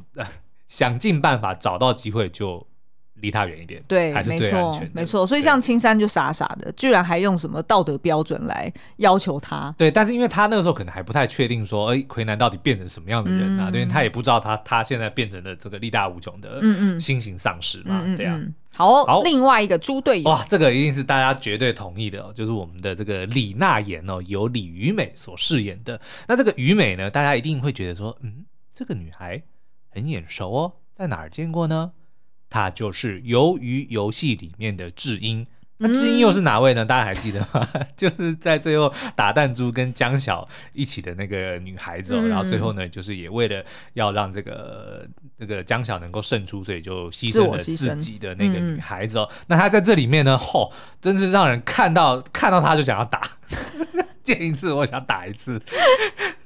[0.67, 2.65] 想尽办法找到机会就
[3.15, 4.91] 离他远一点，对，还是最安全的。
[4.93, 5.25] 没错，没错。
[5.27, 9.73] 所以像青山就傻傻的，居然还用什么道德标准来要求他。
[9.75, 13.69] 对，但是因为他那个时候可能还不太确定说，哎，奎南到底变成什么样的人啊？
[13.69, 16.61] 嗯、因为他也不知道他他现在变成了这个力大无穷的
[16.99, 18.39] 新型丧尸嘛，嗯嗯对啊。
[18.75, 25.99] 好，好，另外一个猪队友，哇，这个一定是大家绝对同意的哦，就是我们的这个李娜妍哦，由李雨美所饰演的。
[26.27, 29.41] 那这个雨美呢，大家一定会觉得说，嗯，这个女孩。
[29.97, 31.93] 很眼熟哦，在哪儿见过呢？
[32.51, 35.47] 她就是《鱿鱼游戏》里面的智英。
[35.79, 36.85] 那智英又是哪位呢？
[36.85, 37.67] 大家还记得吗？
[37.97, 42.27] 就是在最后打弹珠跟江晓一起的那个女孩子哦。
[42.27, 45.07] 然后最后呢，就是也为了要让这个
[45.39, 49.27] 这个江晓能够胜出，所以就牺牲了自己的那个女孩子哦。
[49.47, 53.23] 那她在这里面呢，吼，真是让人看到看到她就想要打。
[54.21, 55.59] 见一次我想打一次。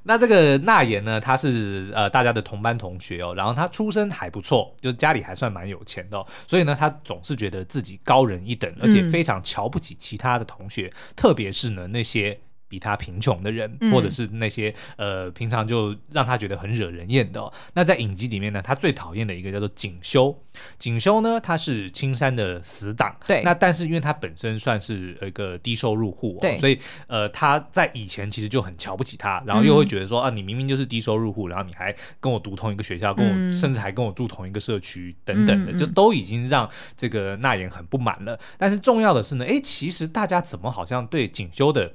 [0.04, 12.40] 那这个纳言呢，他是呃大家的同班同学哦，然后他出身还不错，就家里还算蛮有钱的哦，所以呢，他总是觉得自己高人一等，而且非常瞧不起其他的同学，嗯、特别是呢那些。
[12.72, 17.52] 比他贫穷的人，或者是那些、嗯、呃平常就让他觉得很惹人厌的、哦。
[17.74, 20.34] 那在影集里面呢，他最讨厌的一个叫做景修。
[20.80, 23.14] 景修呢，他是青山的死党。
[23.28, 23.42] 对。
[23.44, 38.40] 那但是因为他本身算是一个低收入户、哦，对所以呃他在以前其实就很瞧不起他，然后又会觉得说、嗯、啊，你明明就是低收入户，然后你还跟我读同一个学校，跟我、嗯、甚至还跟我住同一个社区等等的，嗯、就都已经让这个那言很不满了。
[38.58, 41.92] 但是重要的是呢，哎，其实大家怎么好像对景修的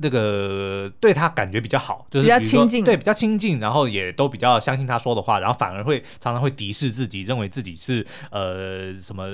[0.00, 9.28] 那个对他感觉比较好，就是比较亲近，对，比较亲近，然后也都比较相信他说的话，然后反而会常常会敌视自己，认为自己是呃什么。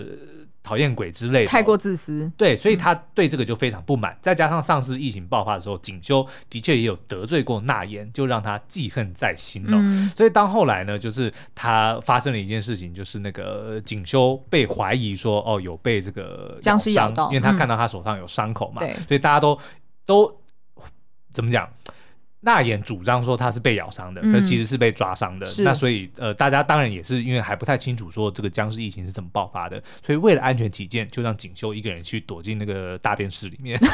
[0.63, 2.31] 讨厌鬼之类的，太过自私。
[2.37, 4.13] 对，所以他对这个就非常不满。
[4.13, 9.71] 嗯、再加上上次疫情爆发的时候，锦修的确也有得罪过纳言，就让他记恨在心了。
[9.73, 19.59] 嗯、所以当后来呢，就是他发生了一件事情，就是那个锦修被怀疑说哦有被这个僵尸咬到，因为他看到他手上有伤口嘛，嗯、所以大家都
[20.05, 20.40] 都
[21.33, 21.69] 怎么讲？
[22.43, 25.47] 纳言主张说他是被咬伤的，可其实是被抓伤的。
[25.47, 33.79] 嗯、那所以呃，大家当然也是因为还不太清楚说这个僵尸疫情是怎么爆发的，所以为了安全起见，就让锦绣一个人去躲进那个大便室里面。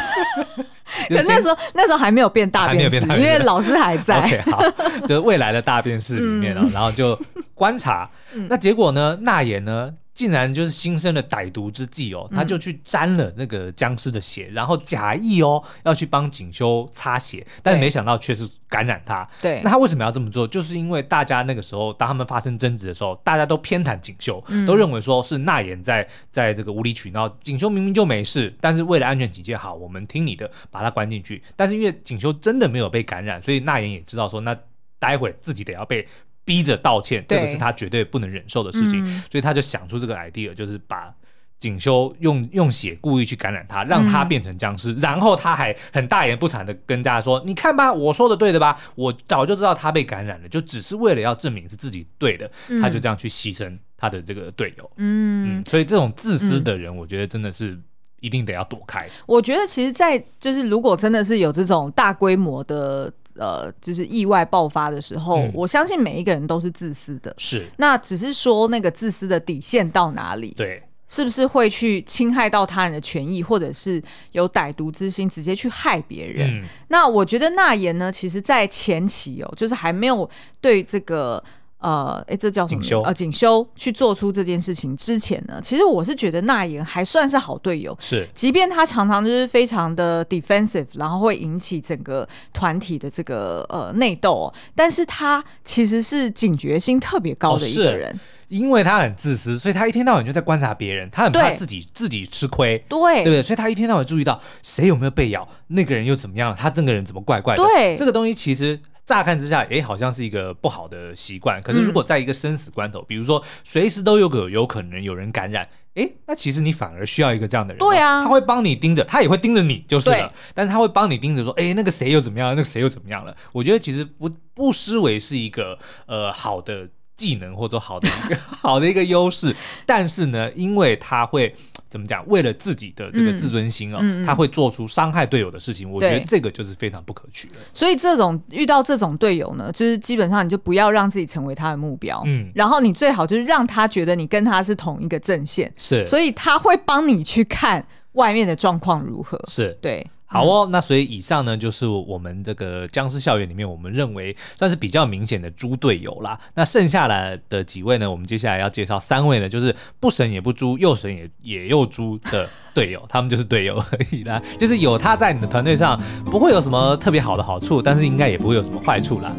[1.08, 4.20] 可那时候那时候还没有变大便室，因为老师还在。
[4.20, 4.62] OK， 好，
[5.08, 7.18] 就是未来的大便室里面啊，嗯、然后就
[7.56, 8.08] 观察。
[8.32, 9.18] 嗯、那结果呢？
[9.22, 9.92] 纳言呢？
[10.12, 19.28] 竟然就是心生了歹毒之计哦，他就去沾了那个僵尸的血，嗯、然后假意哦要去帮锦修擦血，但是没想到却是感染他。
[19.42, 20.48] 对，那他为什么要这么做？
[20.48, 31.42] 就是因为大家那个时候，当他们发生争执的时候，大家都偏袒锦修，嗯、都认为说是纳言在在这个无理取闹，锦修明明就没事，但是为了安全起见，好，我们听你的，把他关进去。
[31.54, 34.56] 但是因为锦修真的没有被感染，所以纳言也知道说，那
[34.98, 36.08] 待会自己得要被。
[36.46, 41.12] 逼着道歉，这个是他绝对不能忍受的事情，嗯、所以他就想出这个 idea，就是把
[41.58, 48.78] 景修用用血故意去感染他，让他变成僵尸，嗯、然后他还很大言不惭的跟大家说：“你看吧，我说的对的吧？
[48.94, 54.90] 我早就知道他被感染了，就只是为了要证明是自己对的，嗯、他就这样去牺牲他的这个队友。
[54.98, 57.76] 嗯”嗯，所以这种自私的人，我觉得真的是
[58.20, 59.08] 一定得要躲开。
[59.26, 63.12] 我觉得其实，在就是如果真的是有这种大规模的。
[63.38, 67.34] 呃，就是意外爆发的时候，嗯、我相信每一个人都是自私的。
[67.38, 70.54] 是，那只是说那个自私的底线到哪里？
[70.56, 76.60] 对，是不是会去侵害到他人的权益，或者是有歹毒之心，直接去害别人？
[76.60, 80.28] 嗯、那我觉得那言呢，其实在前期哦，就是还没有
[80.60, 81.42] 对这个。
[81.86, 82.82] 呃，哎，这叫什么？
[82.82, 98.18] 修呃，锦修去做出这件事情之前呢，其实我是觉得那言还算是好队友，是，即便他常常就是非常的 defensive，然后会引起整个团体的这个呃内斗，但是他其实是警觉心特别高的一个人，哦、
[98.48, 103.22] 因为他很自私，所以他一天到晚就在观察别人，他很怕自己自己吃亏，对。
[103.22, 103.40] 对不对？
[103.40, 108.76] 所以他一天到晚注意到谁有没有被咬，那个人又怎么样，他这个人怎么怪怪的，对，这个东西其实。
[109.06, 111.62] 乍看之下，哎，好像是一个不好的习惯。
[111.62, 117.78] 可是，如果在一个生死关头，嗯、比如说随时都有可有可能有人感染，哎，那其实你反而需要一个这样的人。
[117.78, 120.32] 对啊，他会帮你盯着，他也会盯着你，就是了。
[120.52, 122.50] 但是他会帮你盯着，说，哎，那个谁又怎么样？
[122.50, 123.34] 那个谁又怎么样了？
[123.52, 129.54] 我觉得其实不不失为是一个呃好的技能，或者好的一个 好的一个优势。
[129.84, 131.54] 但是呢，因为他会。
[131.88, 132.22] 怎么讲？
[132.28, 135.90] 为了自己的这个自尊心啊、哦，嗯嗯、他会做出伤害队友的事情。
[135.90, 137.54] 我觉得这个就是非常不可取的。
[137.72, 142.20] 所以这种遇到这种队友呢，就是基本上你就不要让自己成为他的目标。
[142.26, 145.72] 嗯，然后你最好就是让他觉得你跟他是同一个阵线。
[145.76, 149.40] 是，所以他会帮你去看外面的状况如何。
[149.48, 150.04] 是，对。
[150.28, 156.38] 好哦，那所以以上呢，就是我们这个僵尸校园里面，我们认为算是比较明显的猪队友啦。
[156.54, 164.42] 那剩下来的几位呢，我们接下来要介绍三位呢，就是不神也不猪，又神也也又猪的队友，他们就是队友而已啦。
[164.58, 169.32] 就是有他在你的团队上，不会有什么特别好的好处，但是应该也不会有什么坏处啦。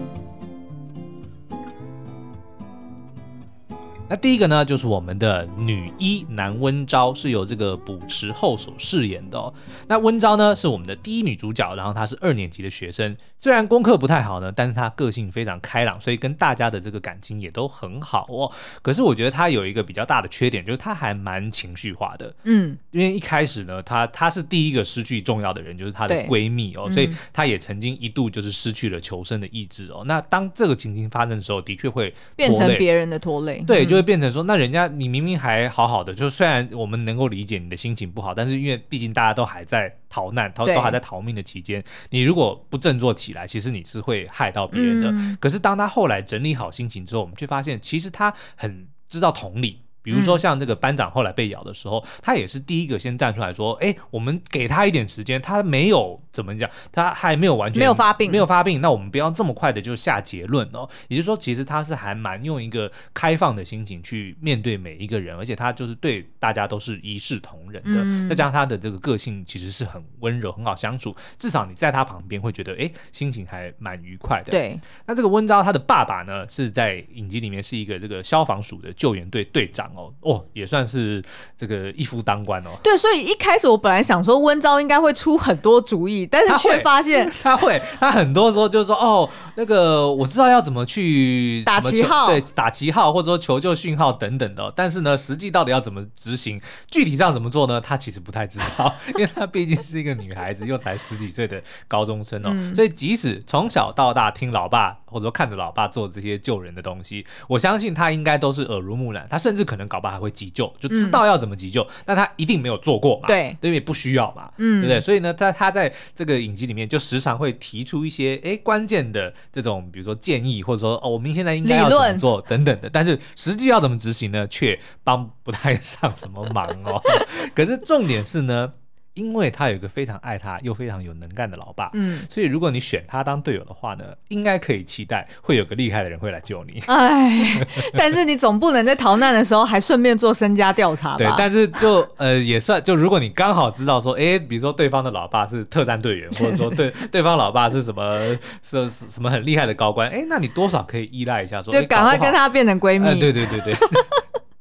[4.10, 9.54] 那第一个呢，就是我们的女一男温昭，是由这个卜池厚所饰演的哦。
[9.88, 18.50] 那温昭呢，是我们的第一女主角，然后她是二年级的学生，虽然功课不太好呢，但是她个性非常开朗，所以跟大家的这个感情也都很好哦。
[18.82, 22.34] 可是我觉得她有一个比较大的缺点，就是她还蛮情绪化的。
[22.46, 30.04] 嗯，因为一开始呢，她她是第一个失去重要的人，就是她的闺蜜哦，所以她也曾经一度就是失去了求生的意志哦。
[30.06, 33.62] 那当这个情形发生的时候，的确会变成别人的拖累。
[33.68, 33.97] 对，就。
[33.98, 45.10] 会变成说，那人家你明明还好好的，就虽然我们能够理解你的心情不好，但是因为毕竟大家都还在逃难，逃都还在逃命的期间，你如果不振作起来，其实你是会害到别人的。
[45.12, 49.82] 嗯、可是当他后来整理好心情之后，我们却发现，其实他很知道同理。
[50.08, 60.88] 比如说像这个班长后来被咬的时候，他也是第一个先站出来说：“哎，我们给他一点时间，他没有怎么讲，他还没有完全没有发病，没有发病，那我们不要这么快的就下结论哦。
[61.10, 68.30] 也就是说，其实他是还蛮用一个开放的心情去面对每一个人，而且他就是对大家都是一视同仁的。
[68.30, 74.52] 再加上他的这个个性其实是很温柔、很好相处，至少你在他旁边会觉得哎，心情还蛮愉快的。
[74.52, 74.80] 对。
[75.06, 79.92] 那这个温昭他的爸爸呢，是在影集里面是一个这个消防署的救援队队长。
[79.98, 81.24] 哦，哦，也算是
[81.58, 82.70] 这个一夫当关哦。
[82.84, 97.82] 对，所以一开始我本来想说温昭应该会出很多主意，但是却发现 他会，他很多时候就是说哦，那个我知道要怎么去打旗号，对，打旗号或者说求救讯号等等的，但是呢，实际到底要怎么执行，具体上怎么做呢？
[97.82, 115.00] 他其实不太知道， 因为他毕竟是一个女孩子，又才十几岁的高中生哦，嗯、所以即使从小到大听老爸或者说看着老爸做这些救人的东西，我相信他应该都是耳濡目染，他甚至可能搞不好还会急救，就知道要怎么急救，嗯、但他一定没有做过嘛，对，因为不需要嘛，嗯，对不对？
[115.00, 127.02] 所以呢，他他在这个影集里面就时常会提出一些哎关键的这种，比如说建议，或者说哦，我们现在应该要怎么做等等的，但是实际要怎么执行呢，却帮不太上什么忙哦。
[127.56, 128.72] 可是重点是呢。
[129.18, 136.82] 因为他有一个非常爱他又非常有能干的老爸，嗯，所以如果你选他当队友的话呢，应该可以期待会有个厉害的人会来救你。
[136.86, 137.66] 哎，
[137.98, 141.18] 但是你总不能在逃难的时候还顺便做身家调查吧？
[141.18, 148.20] 对，但是就呃也算，就如果你刚好知道说，哎，比如说对方的老爸是特战队员， 或者说对对方老爸是什么
[148.62, 153.08] 是什么很厉害的高官，哎，那你多少可以依赖一下说，就赶快跟他变成闺蜜。
[153.08, 153.76] 呃、对对对对。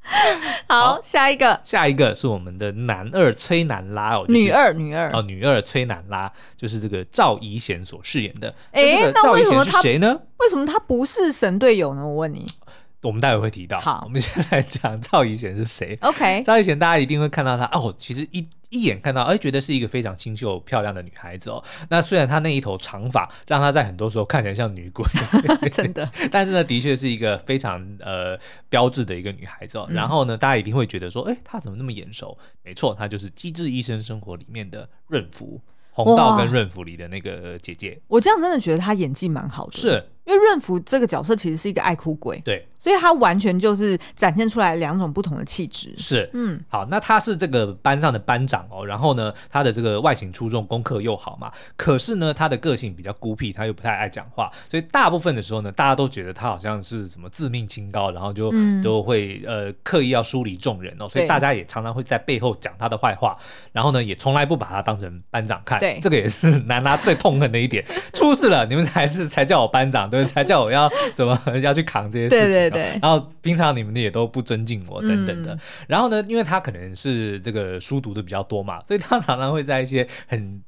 [0.68, 8.48] 好，好，下一个，下一个是我们的男二崔南拉哦，就是、女二女二哦，女二崔南拉就是这个赵怡贤所饰演的。
[8.72, 10.18] 哎、欸，那为什么他谁呢？
[10.38, 12.06] 为什么他不是神队友呢？
[12.06, 12.46] 我问你，
[13.06, 13.80] 我们待会会提到。
[13.80, 15.96] 好，我们先来讲赵怡贤是谁。
[16.02, 18.46] OK，赵怡贤大家一定会看到她哦，其实一。
[18.68, 21.62] 一眼看到，哎，觉得是一个非常清秀漂亮的女孩子哦。
[21.88, 25.04] 那虽然她那一头长发让她在很多时候看起来像女鬼，
[25.70, 28.36] 真的， 但是呢，的确是一个非常呃
[28.68, 29.86] 标致的一个女孩子哦。
[29.88, 32.36] 嗯、然后呢，大家一定会觉得说，哎，她怎么那么眼熟？
[32.64, 35.60] 没错，她就是《机智医生生活》里面的润福，
[35.92, 37.98] 红道跟润福里的那个姐姐。
[38.08, 42.66] 我这样真的觉得她演技蛮好的，是因为润福这个角色其实是一个爱哭鬼，对。
[42.78, 45.92] 所以他完全就是展现出来两种不同的气质。
[45.96, 51.50] 是，嗯，好，那他是这个班上的班长哦，然后呢，他的这个外形出众，功课又好嘛。
[51.76, 58.52] 可是呢，他的个性比较孤僻，他又不太爱讲话，所以大部分的时候呢，大家都觉得他好像是什么自命清高，然后就
[58.84, 63.36] 都会、嗯、呃刻意要疏离众人哦，所以大家也常常会在背后讲他的坏话，
[63.72, 65.80] 然后呢，也从来不把他当成班长看。
[65.80, 67.84] 对，这个也是 南拉最痛恨的一点。
[68.12, 72.50] 出事了，你们才是才叫我班长，对，才叫我要怎么要去扛这些事情。
[72.50, 80.62] 对对对，然后平常你们也都不尊敬我等等的，嗯、然后呢，因为他可能是这个书读的比较多嘛，所以他常常会在一些很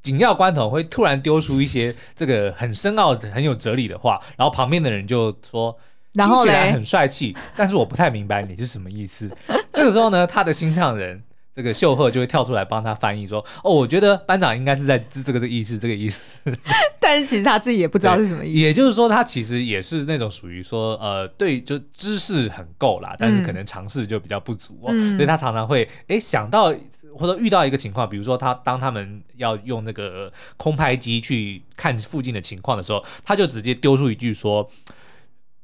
[0.00, 5.78] 紧要关头会突然丢出一些这个很深奥、很有哲理的话，然后旁边的人就说，
[6.14, 9.30] 听起来很帅气，但是我不太明白你是什么意思。
[9.72, 11.22] 这个时候呢，他的心上人。
[11.54, 16.40] 这个秀赫就会跳出来帮他翻译说：“哦，我觉得班长应该是在这这个这个意思，这个意思。
[16.98, 18.58] ”但是其实他自己也不知道是什么意思。
[18.58, 24.90] 也就是说，他其实也是那种属于说，呃，对，就知识很够啦，但是可能常识就比较不足哦。
[24.92, 26.74] 嗯、所以他常常会哎想到
[27.14, 34.70] 或者遇到一个情况，比如说他当他们要用那个空拍机去看附近的情况的时候，他就直接丢出一句说：“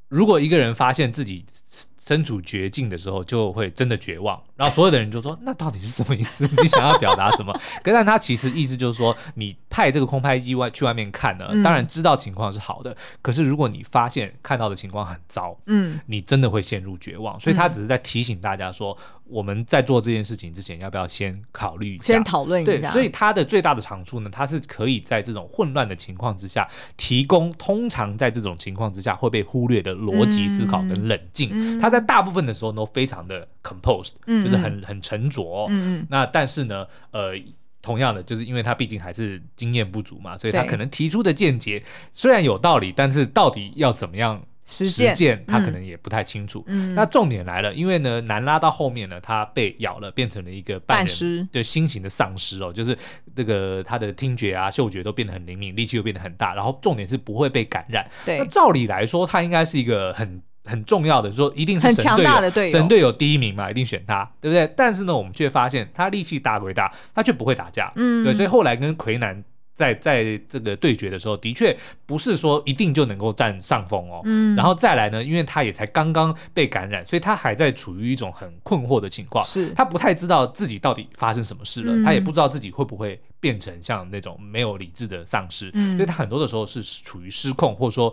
[0.09, 1.45] 如果一个人发现自己。”
[2.09, 4.43] 身处绝境的时候，就会真的绝望。
[4.59, 6.45] 然后所有的人就说：“那到底是什么意思？
[6.61, 12.95] 你想要表达什么？” 可但他其实意思就是说，你派这个空拍机外去外面看呢，当然知道情况是好的。
[13.23, 17.39] 可是如果你发现看到的情况很糟，嗯，你真的会陷入绝望。
[17.39, 22.73] 所以他只是在提醒大家说，我们在做这件事情之前，要不要先考虑一下，先讨论一下。
[22.73, 31.79] 对，所以他的最大的长处呢，他是可以在这种混乱的情况之下，提供通常在这种情况之下会被忽略的逻辑思考跟冷静。
[31.79, 35.67] 他在大部分的时候都非常的 composed，就是很很沉着哦。
[35.69, 36.07] 嗯嗯。
[36.09, 37.35] 那但是呢，呃，
[37.83, 46.65] 同样的，就是因为他毕竟还是经验不足嘛，所以他可能提出的见解虽然有道理，但是到底要怎么样实践，他可能也不太清楚。
[46.67, 46.95] 嗯。
[46.95, 52.97] 那重点来了，因为呢，南拉到后面呢，他被咬了，变成了一个半人的新型的丧尸哦，就是
[53.37, 58.09] 这个他的听觉啊、嗅觉都变得很灵敏，力气又变得很大，然后重点是不会被感染。
[58.25, 58.39] 对。
[58.39, 60.43] 那照理来说，他应该是一个很。
[60.69, 64.73] 很重要的说，一定是神队友，神队友第一名嘛，一定选他，对不对？
[64.77, 69.43] 但是呢，我们却发现他力气大归大，他却不会打架，嗯，对，所以后来跟奎南
[69.75, 79.71] 在在这个对决的时候，的确不是说一定就能够占上风哦，嗯，然后再来呢，因为他也才刚刚被感染，所以他还在处于一种很困惑的情况，是。
[79.71, 88.13] 他不太知道自己到底发生什么事了，嗯，他也不知道自己会不会变成像那种没有理智的丧尸，嗯，所以他很多的时候是处于失控，或者说。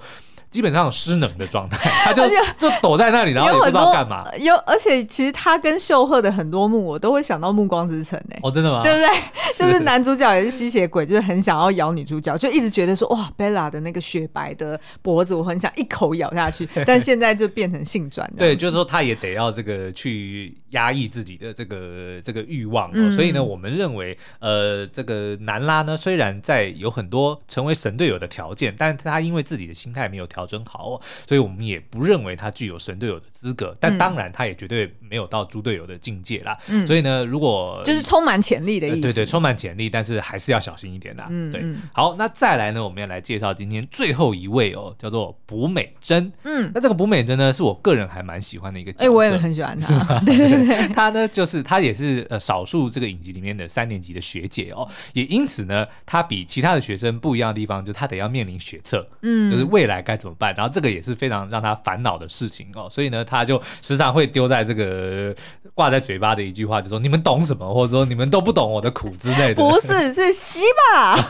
[0.55, 2.23] 基本上失能的状态， 他就
[2.57, 4.23] 就躲在那里，然后也不知道干嘛。
[4.37, 8.39] 有，而且其实他跟秀赫的很多幕，我都会想到《暮光之城》哎。
[8.41, 8.81] 哦，真的吗？
[8.81, 9.09] 对不对？
[9.57, 16.65] 就是男主角也是吸血鬼，就是很想要咬女主角，就一直觉得说哇，Bella 的那个雪白的脖子，我很想一口咬下去。
[16.87, 18.31] 但现在就变成性转。
[18.37, 22.91] 对，就是说他也得要这个去压抑自己的这个这个欲望。
[22.93, 23.11] 嗯。
[23.13, 33.75] 所以呢，我们认为，呃，这个南拉呢，虽然在有很多成为神队友的条件，但是他因为自己的心态没有调整好，所以我们也不认为他具有神队友的资格。
[33.79, 36.57] 但当然，他也绝对没有到猪队友的境界啦。
[36.67, 36.85] 嗯。
[36.85, 38.95] 所以呢，如果就是充满潜力的意思。
[38.97, 41.27] 呃，对对，充满潜力，但是还是要小心一点啦。
[41.29, 41.51] 嗯。
[41.51, 41.63] 对。
[41.93, 46.31] 好，那再来呢，我们要来介绍今天最后一位哦，叫做卜美珍。
[46.43, 46.69] 嗯。
[46.73, 49.05] 那这个卜美珍呢，是我个人还蛮喜欢的一个角色。
[49.05, 50.19] 哎，我也很喜欢他。
[50.25, 50.64] 对对 对。
[50.93, 65.35] 他呢，就是他也是呃少数这个影集里面的三年级的学姐哦，也因此呢，他比其他的学生不一样的地方，就是他得要面临学测，嗯，就是未来该怎么办，然后这个也是非常让他烦恼的事情哦，所以呢，他就时常会丢在这个
[65.73, 69.55] 挂在嘴巴的一句话，就说你们懂什么，或者说你们都不懂我的苦之类的。
[69.55, 70.59] 不是，是西
[70.93, 71.27] 吧？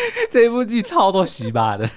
[0.30, 1.88] 这一部剧超多洗巴的。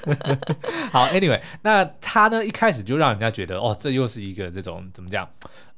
[0.91, 5.28] 好，Anyway，那他呢一开始就让人家觉得哦，这又是一个这种怎么讲？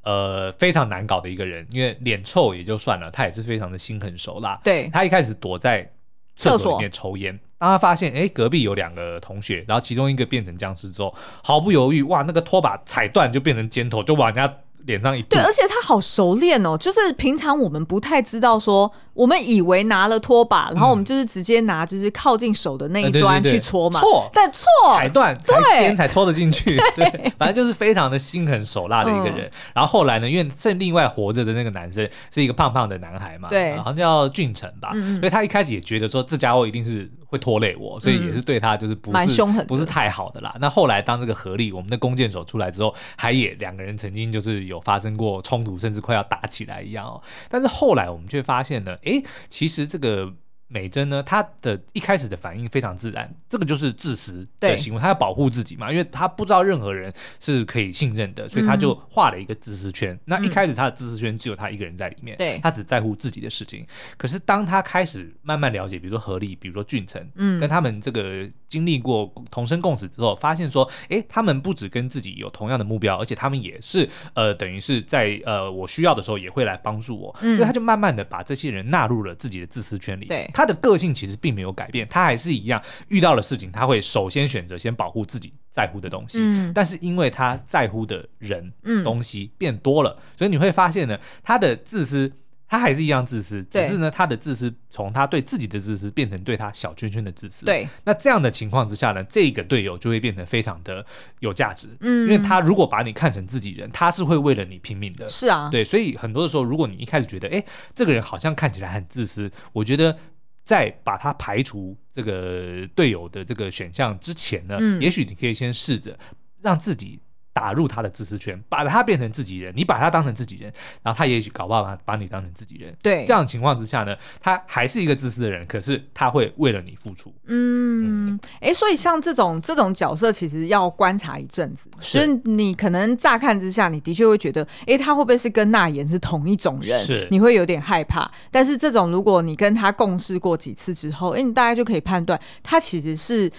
[0.03, 4.59] 呃，非常难搞的一个人，因为脸臭也就算了，他也是非常的心狠手辣。
[4.61, 5.89] 对，他一开始躲在
[6.35, 18.91] 厕所里面抽烟，当他发现哎隔壁有两个同学，然后其中一个变成僵尸之后，毫不犹豫，哇，那个拖把踩断就变成尖头，就往人家脸上一对，而且他好熟练哦，就是平常我们不太知道说。
[19.13, 23.99] 我们以为拿了拖把，然后我们就是直接拿，就是靠近手的那一端去搓嘛。
[23.99, 26.77] 错，但错，踩断才尖才搓得进去。
[26.97, 29.49] 对，反正就是非常的心狠手辣的一个人。
[29.73, 40.55] 然后后来呢，因为剩另外活着的那个男生是一个胖胖的男孩嘛，对，好像叫俊成吧，所以他一开始也觉得说这家伙一定是会拖累我，所以也是对他就是不是凶狠，不是太好的啦。
[40.59, 47.21] 那后来当这个合力我们的弓箭手出来之后，还也两个人曾经就是有发生过冲突，甚至快要打起来一样哦。
[47.47, 48.97] 但是后来我们却发现呢。
[49.05, 50.35] 哎，其实这个。
[50.73, 60.13] 美珍呢，她的一开始的反应非常自然，这个就是自私的行为，她要保护自己嘛，因为她不知道任何人是可以信任的，所以她就画了一个自私圈。
[60.15, 63.85] 嗯、那一开始她的自私圈只有她一个人在里面，对，她只在乎自己的事情。
[64.17, 80.49] 可是当她开始慢慢了解，比如说何丽，比如说俊成，嗯，跟他们这个经历过同生共死之后，发现说，哎，他们不止跟自己有同样的目标，而且他们也是呃，等于是在呃我需要的时候也会来帮助我，嗯、所以他就慢慢的把这些人纳入了自己的自私圈里，对。
[80.63, 86.37] 他的个性其实并没有改变，他还是一样，遇到了事情他会首先选择先保护自己在乎的东西。
[86.39, 92.31] 嗯，但是因为他在乎的人、嗯、东西变多了，所以你会发现呢，他的自私。
[92.65, 97.67] 他还是一样自私，只是呢，他的自私从他对自己的自私变成对他小圈圈的自私。
[97.67, 101.05] 对，那这样的情况之下呢，这个队友就会变得非常的
[101.37, 101.87] 有价值。
[101.99, 105.29] 嗯，因为他如果把你看成自己人，他是会为了你拼命的。
[105.29, 110.17] 是啊，对，所以很多的时候，如果你一开始觉得，哎，这个人好像看起来很自私，我觉得
[110.63, 116.17] 在把它排除这个队友的这个选项之前呢，嗯，也许你可以先试着
[116.61, 117.19] 让自己。
[117.53, 120.73] 打入他的自私圈，把他变成自己人，你把他当成自己人，
[121.03, 122.93] 然后他也许搞不好把把你当成自己人。
[123.01, 127.31] 对，这样的情况之下呢，他还是一个自私的人，可是他会为了你付出。
[127.45, 131.89] 嗯，哎、嗯，所以像这种这种角色，其实要观察一阵子。
[132.01, 136.99] 是，所以你可能乍看之下，你的确会觉得，哎，他会不会是跟那言是同一种人？
[137.05, 138.29] 是，你会有点害怕。
[138.49, 143.51] 但是这种，如果你跟他共事过几次之后，哎，你大概就可以判断，他其实是。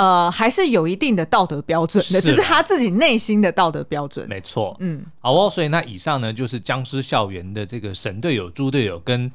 [0.00, 4.26] 呃，还是有一定的道德标准的，是就是他自己内心的道德标准。
[4.28, 9.30] 没错，嗯，好哦，所以那以上呢，就是僵尸校园的这个神队友、猪队友跟。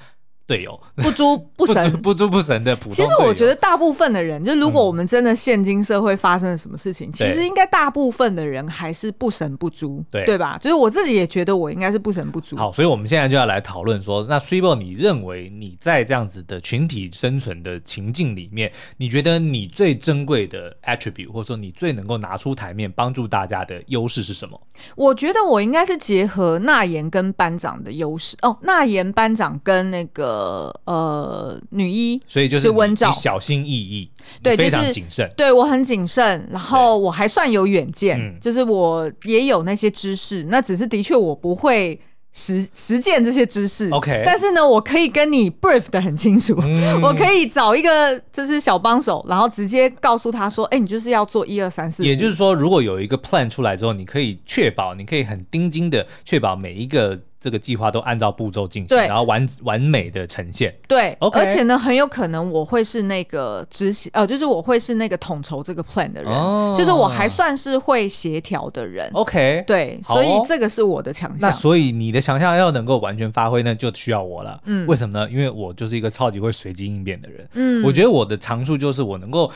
[0.48, 2.92] 队友不猪 不神不猪不神的普通。
[2.92, 10.58] 其实我觉得大部分的人，就如果我们真的现今社会发生了什么事情，嗯、其实应该大部分的人还是不神不猪，对对吧？
[10.60, 12.56] 就是我自己也觉得我应该是不神不猪。
[12.56, 24.62] 好，所以我们现在就要来讨论说，那 Swebo 你认为你在这样子的群体生存的情境里面，你觉得你最珍贵的 attribute，或者说你最能够拿出台面帮助大家的优势是什么？
[24.96, 30.35] 我觉得我应该是结合娜妍跟班长的优势哦，娜妍班长跟那个。
[30.36, 34.10] 呃呃，女一，所以就是温兆，小心翼翼，
[34.44, 42.00] 对，非常谨慎，对我很谨慎，然后我还算有远见，就是我也有那些知识，那只是的确我不会
[42.34, 46.54] 实实践这些知识，OK，但是呢，我可以跟你 brief 的很清楚，
[47.02, 57.18] 我可以找一个就是小帮手，然后直接告诉他说，哎，你就是要做一二三四，也就是说，如果有一个 plan 出来之后，你可以确保，你可以很盯紧的确保每一个。
[57.46, 60.76] 这个计划都按照步骤进行，对，然后完完美的呈现。
[60.88, 61.16] 对。
[61.32, 69.08] 而且呢，很有可能我会是那个执行，呃，就是我会是那个统筹这个 plan 的人，哦、就是我还算是会协调的人。
[69.14, 71.40] OK，对，所以这个是我的强项。
[71.40, 74.60] 那所以你的强项要能够完全发挥呢，就需要我了。
[74.66, 75.30] 嗯，为什么呢？
[75.30, 77.48] 因为我就是一个超级会随机应变的人。
[77.54, 79.52] 嗯，我觉得我的长处就是我能够。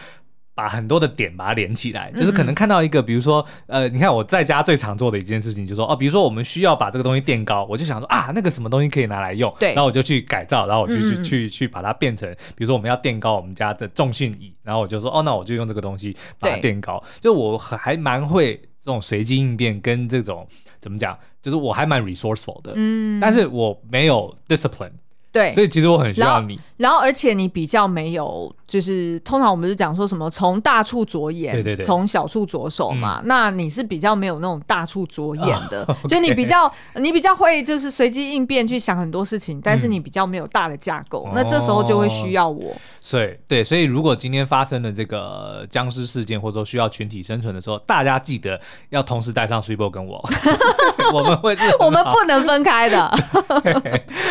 [0.59, 20.45] 把很多的点把它连起来，就是可能看到一个，比如说，呃，你看我在家最常做的一件事情，就是说，哦，比如说我们需要把这个东西垫高，我就想说啊，那个什么东西可以拿来用，对，然后我就去改造，然后我就去去去去把它变成，比如说我们要垫高我们家的重训椅，然后我就说，哦，那我就用这个东西把它垫高，就我还蛮会这种随机应变跟这种
[20.81, 24.91] 怎么讲，就是我还蛮 resourceful 的，嗯，但是我没有 discipline。
[25.31, 26.55] 对，所以其实我很需要你。
[26.55, 33.19] 然，然后而且你比较没有，就是通常我们是讲说什么从大处着眼，对对对，从小处着手嘛。
[33.21, 41.25] 嗯、那你是比较没有那种大处着眼的， 就你比较你比较会就是随机应变去想很多事情，但是你比较没有大的架构。
[41.29, 42.71] 嗯、那这时候就会需要我。
[43.01, 50.23] 所以对，所以如果今天发生了这个僵尸事件，或者说需要群体生存的时候，大家记得要同时带上 Switchbot 跟我，
[51.11, 53.09] 我们会 我们不能分开的。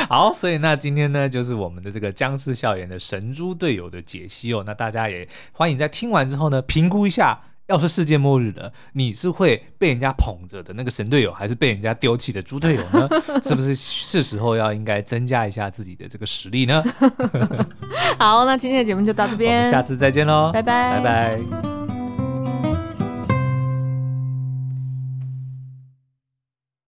[0.08, 4.62] 好，所以那今天呢，就是我们的这个僵尸校园的神猪队友的解析哦。
[4.66, 13.08] 那大家也欢迎在听完之后呢，评估一下，要是世界末日了，你是会被人家捧着的那个神队友，还是被人家丢弃的猪队友呢？
[13.42, 16.82] 是不是是时候要应该增加一下自己的这个实力呢？
[18.18, 21.77] 好，那今天的节目就到这边，我们下次再见喽，拜拜，拜拜。